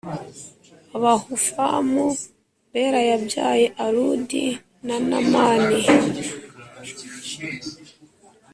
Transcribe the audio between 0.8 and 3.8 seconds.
Abahufamu Bela yabyaye